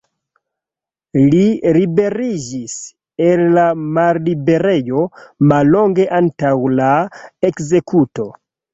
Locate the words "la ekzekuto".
6.83-8.33